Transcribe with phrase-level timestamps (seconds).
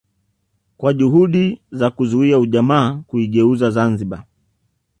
[0.77, 4.25] Kuwa juhudi za kuzuia ujamaa kuigeuza Zanzibar